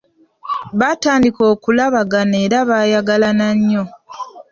Baatandika 0.79 1.41
okulabagana 1.53 2.35
era 2.45 2.59
bayagalana 2.69 3.47
nnyo. 3.57 3.83